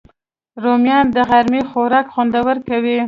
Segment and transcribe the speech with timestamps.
[0.63, 2.97] رومیان د غرمې خوراک خوندور کوي